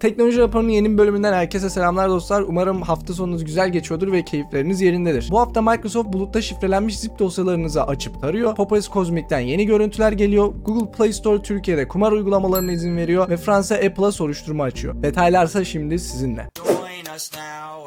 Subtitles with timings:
[0.00, 2.42] Teknoloji raporunun yeni bölümünden herkese selamlar dostlar.
[2.42, 5.28] Umarım hafta sonunuz güzel geçiyordur ve keyifleriniz yerindedir.
[5.30, 8.54] Bu hafta Microsoft bulutta şifrelenmiş zip dosyalarınızı açıp tarıyor.
[8.54, 10.54] Popeyes Cosmic'ten yeni görüntüler geliyor.
[10.64, 15.02] Google Play Store Türkiye'de kumar uygulamalarına izin veriyor ve Fransa Apple'a soruşturma açıyor.
[15.02, 16.48] Detaylarsa şimdi sizinle.
[16.56, 17.79] Join us now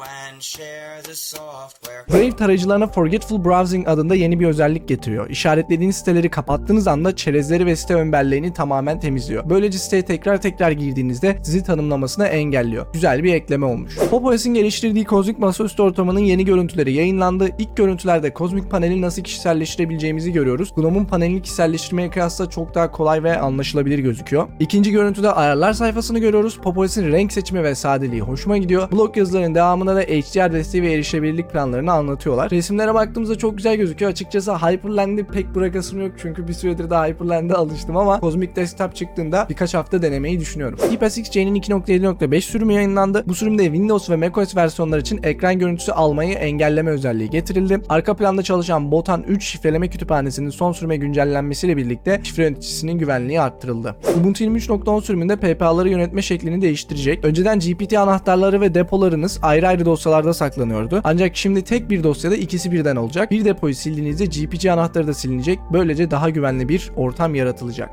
[2.12, 5.30] Brave tarayıcılarına Forgetful Browsing adında yeni bir özellik getiriyor.
[5.30, 9.50] İşaretlediğiniz siteleri kapattığınız anda çerezleri ve site ön belleğini tamamen temizliyor.
[9.50, 12.86] Böylece siteye tekrar tekrar girdiğinizde sizi tanımlamasını engelliyor.
[12.92, 13.98] Güzel bir ekleme olmuş.
[14.10, 17.48] PopOS'in geliştirdiği Cosmic masaüstü ortamının yeni görüntüleri yayınlandı.
[17.58, 20.72] İlk görüntülerde Cosmic paneli nasıl kişiselleştirebileceğimizi görüyoruz.
[20.76, 24.48] Gnome'un panelini kişiselleştirmeye kıyasla çok daha kolay ve anlaşılabilir gözüküyor.
[24.60, 26.58] İkinci görüntüde ayarlar sayfasını görüyoruz.
[26.58, 28.90] PopOS'in renk seçimi ve sadeliği hoşuma gidiyor.
[28.92, 29.54] Blog yazılarının
[29.94, 32.50] devamında da HDR desteği ve erişebilirlik planlarını anlatıyorlar.
[32.50, 34.10] Resimlere baktığımızda çok güzel gözüküyor.
[34.10, 39.46] Açıkçası Hyperland'i pek bırakasım yok çünkü bir süredir daha Hyperland'e alıştım ama Cosmic Desktop çıktığında
[39.50, 40.78] birkaç hafta denemeyi düşünüyorum.
[40.92, 43.24] EPSXJ'nin 2.7.5 sürümü yayınlandı.
[43.26, 47.80] Bu sürümde Windows ve macOS versiyonları için ekran görüntüsü almayı engelleme özelliği getirildi.
[47.88, 53.96] Arka planda çalışan Botan 3 şifreleme kütüphanesinin son sürüme güncellenmesiyle birlikte şifre yöneticisinin güvenliği arttırıldı.
[54.20, 57.24] Ubuntu 23.10 sürümünde PPA'ları yönetme şeklini değiştirecek.
[57.24, 61.00] Önceden GPT anahtarları ve depolarınız ayrı ayrı dosyalarda saklanıyordu.
[61.04, 63.30] Ancak şimdi tek bir dosyada ikisi birden olacak.
[63.30, 65.58] Bir depoyu sildiğinizde GPG anahtarı da silinecek.
[65.72, 67.90] Böylece daha güvenli bir ortam yaratılacak.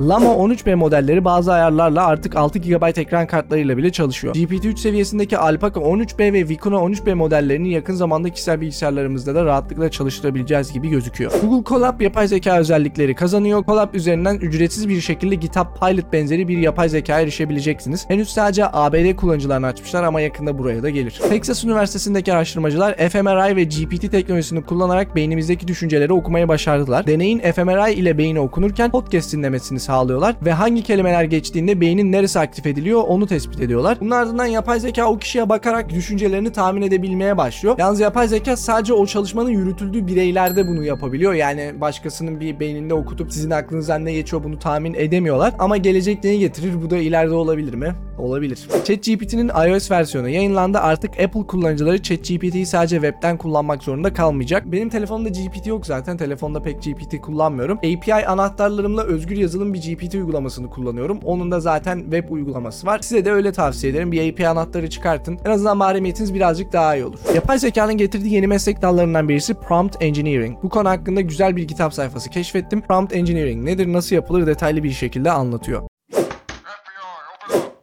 [0.00, 4.34] Lama 13B modelleri bazı ayarlarla artık 6 GB ekran kartlarıyla bile çalışıyor.
[4.34, 10.72] GPT-3 seviyesindeki Alpaca 13B ve Vicuna 13B modellerini yakın zamanda kişisel bilgisayarlarımızda da rahatlıkla çalıştırabileceğiz
[10.72, 11.32] gibi gözüküyor.
[11.42, 13.64] Google Colab yapay zeka özellikleri kazanıyor.
[13.64, 18.10] Colab üzerinden ücretsiz bir şekilde GitHub Pilot benzeri bir yapay zekaya erişebileceksiniz.
[18.10, 21.20] Henüz sadece ABD kullanıcılarını açmışlar ama yakında buraya da gelir.
[21.28, 27.06] Texas Üniversitesi'ndeki araştırmacılar fMRI ve GPT teknolojisini kullanarak beynimizdeki düşünceleri okumayı başardılar.
[27.06, 32.66] Deneyin fMRI ile beyni okunurken podcast dinlemesini sağlıyorlar ve hangi kelimeler geçtiğinde beynin neresi aktif
[32.66, 33.98] ediliyor onu tespit ediyorlar.
[34.00, 37.74] Bunun ardından yapay zeka o kişiye bakarak düşüncelerini tahmin edebilmeye başlıyor.
[37.78, 41.32] Yalnız yapay zeka sadece o çalışmanın yürütüldüğü bireylerde bunu yapabiliyor.
[41.32, 45.54] Yani başkasının bir beyninde okutup sizin aklınızdan ne geçiyor bunu tahmin edemiyorlar.
[45.58, 47.94] Ama gelecek neyi getirir bu da ileride olabilir mi?
[48.20, 48.68] Olabilir.
[48.84, 50.78] ChatGPT'nin iOS versiyonu yayınlandı.
[50.78, 54.72] Artık Apple kullanıcıları ChatGPT'yi sadece webten kullanmak zorunda kalmayacak.
[54.72, 56.16] Benim telefonumda GPT yok zaten.
[56.16, 57.78] Telefonda pek GPT kullanmıyorum.
[57.78, 61.18] API anahtarlarımla özgür yazılım bir GPT uygulamasını kullanıyorum.
[61.24, 62.98] Onun da zaten web uygulaması var.
[62.98, 64.12] Size de öyle tavsiye ederim.
[64.12, 65.38] Bir API anahtarı çıkartın.
[65.44, 67.18] En azından mahremiyetiniz birazcık daha iyi olur.
[67.34, 70.58] Yapay zekanın getirdiği yeni meslek dallarından birisi Prompt Engineering.
[70.62, 72.80] Bu konu hakkında güzel bir kitap sayfası keşfettim.
[72.80, 75.89] Prompt Engineering nedir, nasıl yapılır detaylı bir şekilde anlatıyor.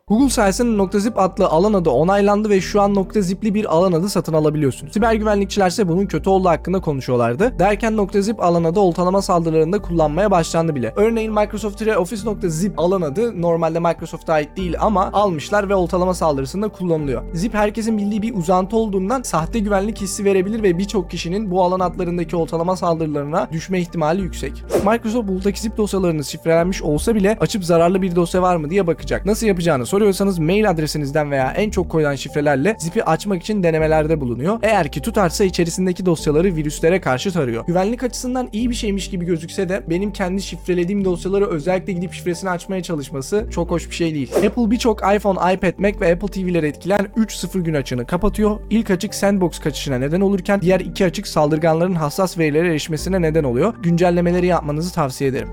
[0.10, 4.34] Google sayesinde .zip adlı alan adı onaylandı ve şu an .zip'li bir alan adı satın
[4.34, 4.94] alabiliyorsunuz.
[4.94, 7.60] Siber güvenlikçiler ise bunun kötü olduğu hakkında konuşuyorlardı.
[7.60, 10.94] Derken .zip alan adı oltalama saldırılarında kullanmaya başlandı bile.
[10.96, 17.24] Örneğin Microsoft Office.zip alan adı normalde Microsoft'a ait değil ama almışlar ve oltalama saldırısında kullanılıyor.
[17.34, 21.80] Zip herkesin bildiği bir uzantı olduğundan sahte güvenlik hissi verebilir ve birçok kişinin bu alan
[21.80, 24.64] adlarındaki oltalama saldırılarına düşme ihtimali yüksek.
[24.86, 29.26] Microsoft buluttaki zip dosyalarınız şifrelenmiş olsa bile açıp zararlı bir dosya var mı diye bakacak.
[29.26, 34.60] Nasıl yapacağını soruyorsanız mail adresinizden veya en çok koyulan şifrelerle zipi açmak için denemelerde bulunuyor.
[34.62, 37.66] Eğer ki tutarsa içerisindeki dosyaları virüslere karşı tarıyor.
[37.66, 42.50] Güvenlik açısından iyi bir şeymiş gibi gözükse de benim kendi şifrelediğim dosyaları özellikle gidip şifresini
[42.50, 44.32] açmaya çalışması çok hoş bir şey değil.
[44.36, 48.60] Apple birçok iPhone, iPad, Mac ve Apple TV'leri etkileyen 3.0 gün açığını kapatıyor.
[48.70, 53.74] İlk açık sandbox kaçışına neden olurken diğer iki açık saldırganların hassas verilere erişmesine neden oluyor.
[53.84, 55.50] Güncellemeleri yapmanızı tavsiye ederim.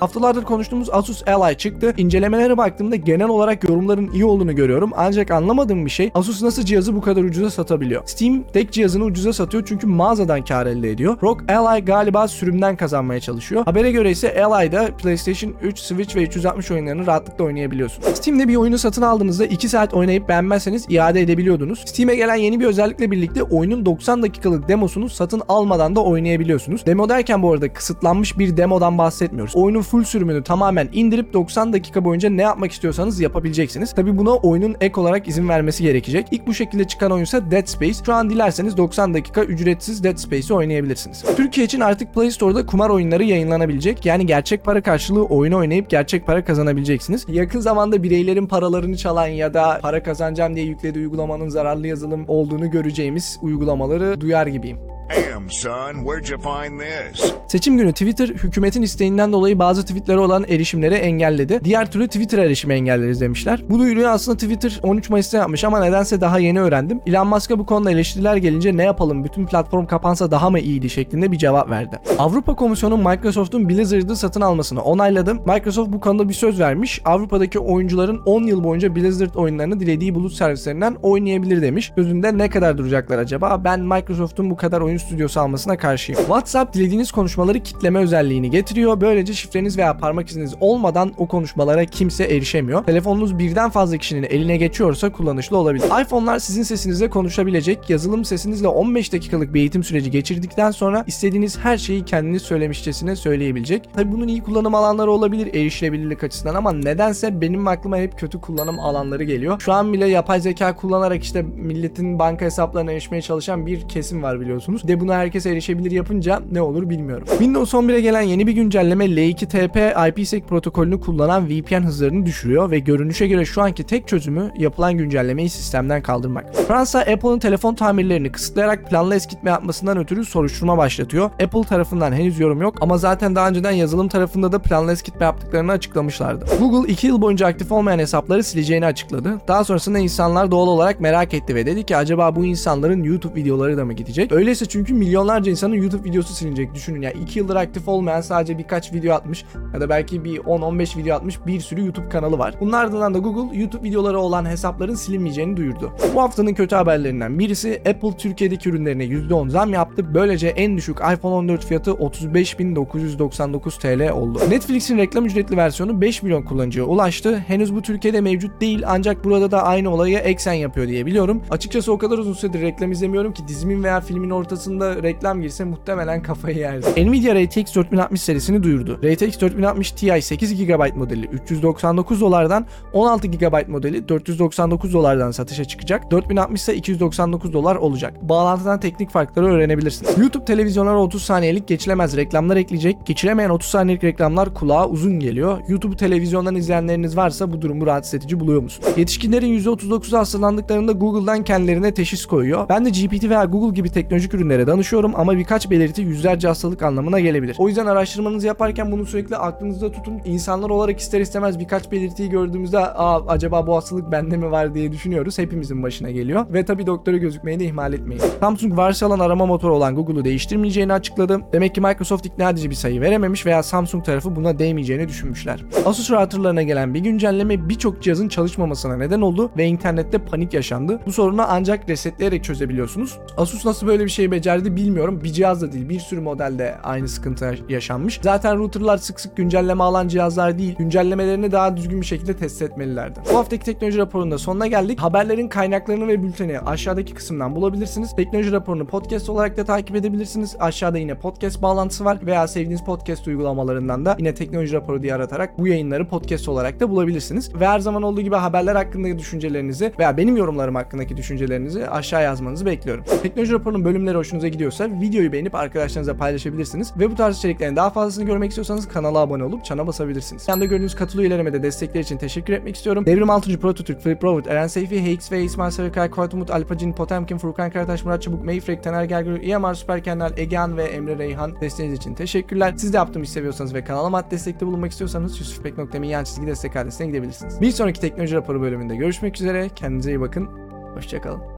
[0.00, 1.94] Haftalardır konuştuğumuz Asus Ally çıktı.
[1.96, 4.90] İncelemelere baktığımda genel olarak yorumların iyi olduğunu görüyorum.
[4.96, 8.02] Ancak anlamadığım bir şey Asus nasıl cihazı bu kadar ucuza satabiliyor?
[8.06, 11.16] Steam tek cihazını ucuza satıyor çünkü mağazadan kar elde ediyor.
[11.22, 13.64] ROG Ally galiba sürümden kazanmaya çalışıyor.
[13.64, 18.02] Habere göre ise Ally'da PlayStation 3, Switch ve 360 oyunlarını rahatlıkla oynayabiliyorsun.
[18.14, 21.82] Steam'de bir oyunu satın aldığınızda 2 saat oynayıp beğenmezseniz iade edebiliyordunuz.
[21.86, 26.86] Steam'e gelen yeni bir özellikle birlikte oyunun 90 dakikalık demosunu satın almadan da oynayabiliyorsunuz.
[26.86, 29.56] Demo derken bu arada kısıtlanmış bir demodan bahsetmiyoruz.
[29.56, 33.92] Oyunun full sürümünü tamamen indirip 90 dakika boyunca ne yapmak istiyorsanız yapabileceksiniz.
[33.92, 36.26] Tabi buna oyunun ek olarak izin vermesi gerekecek.
[36.30, 38.04] İlk bu şekilde çıkan oyunsa Dead Space.
[38.06, 41.24] Şu an dilerseniz 90 dakika ücretsiz Dead Space'i oynayabilirsiniz.
[41.36, 44.06] Türkiye için artık Play Store'da kumar oyunları yayınlanabilecek.
[44.06, 47.26] Yani gerçek para karşılığı oyunu oynayıp gerçek para kazanabileceksiniz.
[47.28, 52.70] Yakın zamanda bireylerin paralarını çalan ya da para kazanacağım diye yüklediği uygulamanın zararlı yazılım olduğunu
[52.70, 54.95] göreceğimiz uygulamaları duyar gibiyim.
[55.08, 57.34] Damn, son, where'd you find this?
[57.48, 61.60] Seçim günü Twitter hükümetin isteğinden dolayı bazı tweetlere olan erişimleri engelledi.
[61.64, 63.62] Diğer türlü Twitter erişimi engelleriz demişler.
[63.70, 67.00] Bu duyuruyu aslında Twitter 13 Mayıs'ta yapmış ama nedense daha yeni öğrendim.
[67.06, 71.32] Elon Musk'a bu konuda eleştiriler gelince ne yapalım bütün platform kapansa daha mı iyiydi şeklinde
[71.32, 71.98] bir cevap verdi.
[72.18, 75.34] Avrupa Komisyonu Microsoft'un Blizzard'ı satın almasını onayladı.
[75.34, 77.02] Microsoft bu konuda bir söz vermiş.
[77.04, 81.92] Avrupa'daki oyuncuların 10 yıl boyunca Blizzard oyunlarını dilediği bulut servislerinden oynayabilir demiş.
[81.96, 83.64] Gözünde ne kadar duracaklar acaba?
[83.64, 86.20] Ben Microsoft'un bu kadar oyun stüdyosu almasına karşıyım.
[86.20, 89.00] WhatsApp dilediğiniz konuşmaları kitleme özelliğini getiriyor.
[89.00, 92.84] Böylece şifreniz veya parmak iziniz olmadan o konuşmalara kimse erişemiyor.
[92.84, 95.84] Telefonunuz birden fazla kişinin eline geçiyorsa kullanışlı olabilir.
[96.02, 97.90] iPhone'lar sizin sesinizle konuşabilecek.
[97.90, 103.94] Yazılım sesinizle 15 dakikalık bir eğitim süreci geçirdikten sonra istediğiniz her şeyi kendiniz söylemişçesine söyleyebilecek.
[103.94, 108.80] Tabi bunun iyi kullanım alanları olabilir erişilebilirlik açısından ama nedense benim aklıma hep kötü kullanım
[108.80, 109.60] alanları geliyor.
[109.60, 114.40] Şu an bile yapay zeka kullanarak işte milletin banka hesaplarına erişmeye çalışan bir kesim var
[114.40, 114.85] biliyorsunuz.
[114.88, 117.26] De bunu herkese erişebilir yapınca ne olur bilmiyorum.
[117.28, 123.26] Windows 11'e gelen yeni bir güncelleme L2TP IPsec protokolünü kullanan VPN hızlarını düşürüyor ve görünüşe
[123.26, 126.54] göre şu anki tek çözümü yapılan güncellemeyi sistemden kaldırmak.
[126.54, 131.30] Fransa Apple'ın telefon tamirlerini kısıtlayarak planlı eskitme yapmasından ötürü soruşturma başlatıyor.
[131.30, 135.72] Apple tarafından henüz yorum yok ama zaten daha önceden yazılım tarafında da planlı eskitme yaptıklarını
[135.72, 136.44] açıklamışlardı.
[136.60, 139.40] Google 2 yıl boyunca aktif olmayan hesapları sileceğini açıkladı.
[139.48, 143.76] Daha sonrasında insanlar doğal olarak merak etti ve dedi ki acaba bu insanların YouTube videoları
[143.76, 144.32] da mı gidecek?
[144.32, 146.74] Öyleyse çünkü milyonlarca insanın YouTube videosu silinecek.
[146.74, 149.44] Düşünün ya 2 yıldır aktif olmayan sadece birkaç video atmış
[149.74, 152.54] ya da belki bir 10-15 video atmış bir sürü YouTube kanalı var.
[152.60, 155.92] Bunun ardından da Google YouTube videoları olan hesapların silinmeyeceğini duyurdu.
[156.14, 160.14] Bu haftanın kötü haberlerinden birisi Apple Türkiye'deki ürünlerine %10 zam yaptı.
[160.14, 164.38] Böylece en düşük iPhone 14 fiyatı 35.999 TL oldu.
[164.50, 167.38] Netflix'in reklam ücretli versiyonu 5 milyon kullanıcıya ulaştı.
[167.38, 171.42] Henüz bu Türkiye'de mevcut değil ancak burada da aynı olayı eksen yapıyor diye biliyorum.
[171.50, 174.30] Açıkçası o kadar uzun süredir reklam izlemiyorum ki dizimin veya filmin
[174.66, 177.10] ortasında reklam girse muhtemelen kafayı yerdi.
[177.10, 179.00] Nvidia RTX 4060 serisini duyurdu.
[179.04, 186.10] RTX 4060 Ti 8 GB modeli 399 dolardan 16 GB modeli 499 dolardan satışa çıkacak.
[186.10, 188.14] 4060 ise 299 dolar olacak.
[188.22, 190.18] Bağlantıdan teknik farkları öğrenebilirsiniz.
[190.18, 192.96] YouTube televizyonlara 30 saniyelik geçilemez reklamlar ekleyecek.
[193.06, 195.58] Geçilemeyen 30 saniyelik reklamlar kulağa uzun geliyor.
[195.68, 198.88] YouTube televizyondan izleyenleriniz varsa bu durumu rahatsız edici buluyor musunuz?
[198.96, 202.68] Yetişkinlerin %39'u hastalandıklarında Google'dan kendilerine teşhis koyuyor.
[202.68, 207.20] Ben de GPT veya Google gibi teknolojik ürünlere danışıyorum ama birkaç belirti yüzlerce hastalık anlamına
[207.20, 207.56] gelebilir.
[207.58, 210.20] O yüzden araştırmanızı yaparken bunu sürekli aklınızda tutun.
[210.24, 214.92] İnsanlar olarak ister istemez birkaç belirtiyi gördüğümüzde Aa, acaba bu hastalık bende mi var diye
[214.92, 215.38] düşünüyoruz.
[215.38, 216.46] Hepimizin başına geliyor.
[216.52, 218.22] Ve tabi doktora gözükmeyi de ihmal etmeyin.
[218.40, 221.40] Samsung varsayılan arama motoru olan Google'u değiştirmeyeceğini açıkladı.
[221.52, 225.64] Demek ki Microsoft ikna edici bir sayı verememiş veya Samsung tarafı buna değmeyeceğini düşünmüşler.
[225.86, 231.00] Asus routerlarına gelen bir güncelleme birçok cihazın çalışmamasına neden oldu ve internette panik yaşandı.
[231.06, 233.18] Bu sorunu ancak resetleyerek çözebiliyorsunuz.
[233.36, 235.20] Asus nasıl böyle bir şey becerdi bilmiyorum.
[235.24, 238.20] Bir cihaz da değil bir sürü modelde aynı sıkıntı yaşanmış.
[238.22, 240.76] Zaten routerlar sık sık güncelleme alan cihazlar değil.
[240.78, 243.20] Güncellemelerini daha düzgün bir şekilde test etmelilerdi.
[243.32, 245.00] Bu haftaki teknoloji raporunun da sonuna geldik.
[245.00, 248.16] Haberlerin kaynaklarını ve bülteni aşağıdaki kısımdan bulabilirsiniz.
[248.16, 250.56] Teknoloji raporunu podcast olarak da takip edebilirsiniz.
[250.60, 255.58] Aşağıda yine podcast bağlantısı var veya sevdiğiniz podcast uygulamalarından da yine teknoloji raporu diye aratarak
[255.58, 257.54] bu yayınları podcast olarak da bulabilirsiniz.
[257.54, 262.66] Ve her zaman olduğu gibi haberler hakkındaki düşüncelerinizi veya benim yorumlarım hakkındaki düşüncelerinizi aşağı yazmanızı
[262.66, 263.04] bekliyorum.
[263.22, 266.92] Teknoloji raporunun bölümleri hoşunuza gidiyorsa videoyu beğenip arkadaşlarınızla paylaşabilirsiniz.
[266.98, 270.48] Ve bu tarz içeriklerin daha fazlasını görmek istiyorsanız kanala abone olup çana basabilirsiniz.
[270.48, 273.06] Yanında gördüğünüz katıl üyelerime de destekleri için teşekkür etmek istiyorum.
[273.06, 273.60] Devrim 6.
[273.60, 278.04] Prototürk, Flip Robert, Eren Seyfi, HX ve İsmail Sarıkaya, Kuat Umut, Alpacin, Potemkin, Furkan Karataş,
[278.04, 282.74] Murat Çabuk, Mayfrek, Taner Gergür, İyamar Süper Kendal, Egehan ve Emre Reyhan desteğiniz için teşekkürler.
[282.76, 287.06] Siz de yaptığımı seviyorsanız ve kanalıma at destekte bulunmak istiyorsanız yusufbek.me yan çizgi destek adresine
[287.06, 287.60] gidebilirsiniz.
[287.60, 289.68] Bir sonraki teknoloji raporu bölümünde görüşmek üzere.
[289.68, 290.48] Kendinize iyi bakın.
[290.94, 291.42] Hoşçakalın.